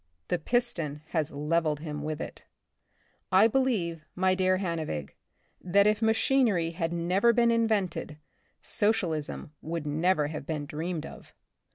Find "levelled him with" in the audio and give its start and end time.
1.31-2.19